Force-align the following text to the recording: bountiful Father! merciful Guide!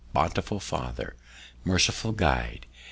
bountiful 0.13 0.59
Father! 0.59 1.15
merciful 1.63 2.11
Guide! 2.11 2.65